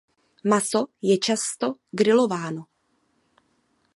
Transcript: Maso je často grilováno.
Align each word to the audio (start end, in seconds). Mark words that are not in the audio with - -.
Maso 0.51 0.81
je 1.01 1.17
často 1.17 1.67
grilováno. 1.91 2.63